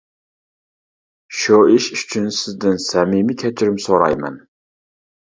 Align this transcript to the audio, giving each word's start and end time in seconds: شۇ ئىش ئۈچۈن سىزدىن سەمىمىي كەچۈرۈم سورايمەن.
شۇ 1.39 1.59
ئىش 1.73 1.89
ئۈچۈن 1.97 2.25
سىزدىن 2.37 2.79
سەمىمىي 2.87 3.39
كەچۈرۈم 3.43 3.79
سورايمەن. 3.85 4.41